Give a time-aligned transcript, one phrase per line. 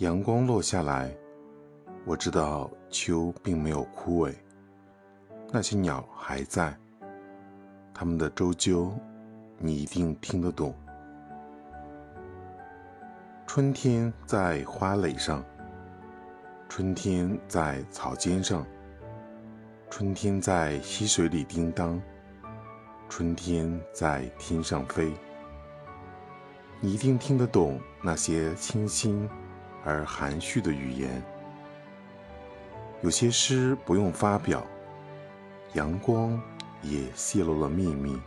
[0.00, 1.14] 阳光落下来，
[2.06, 4.34] 我知道秋并没有枯萎，
[5.52, 6.74] 那些鸟还在，
[7.92, 8.90] 它们的周啾，
[9.58, 10.74] 你一定听得懂。
[13.46, 15.44] 春天在花蕾上，
[16.66, 18.64] 春天在草尖上，
[19.90, 22.00] 春天在溪水里叮当，
[23.10, 25.12] 春天在天上飞。
[26.80, 29.28] 你一定听得懂那些清新
[29.84, 31.22] 而含蓄的语言。
[33.02, 34.66] 有些诗不用发表，
[35.72, 36.40] 阳光
[36.82, 38.20] 也泄露了秘密。